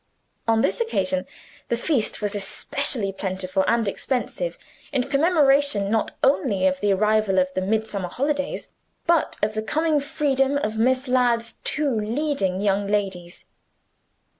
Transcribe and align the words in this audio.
On 0.47 0.61
this 0.61 0.81
occasion, 0.81 1.27
the 1.69 1.77
feast 1.77 2.23
was 2.23 2.33
especially 2.33 3.13
plentiful 3.13 3.63
and 3.67 3.87
expensive, 3.87 4.57
in 4.91 5.03
commemoration 5.03 5.91
not 5.91 6.13
only 6.23 6.65
of 6.65 6.79
the 6.79 6.91
arrival 6.91 7.37
of 7.37 7.53
the 7.53 7.61
Midsummer 7.61 8.09
holidays, 8.09 8.67
but 9.05 9.35
of 9.43 9.53
the 9.53 9.61
coming 9.61 9.99
freedom 9.99 10.57
of 10.57 10.75
Miss 10.75 11.07
Ladd's 11.07 11.59
two 11.63 11.93
leading 11.99 12.61
young 12.61 12.87
ladies. 12.87 13.45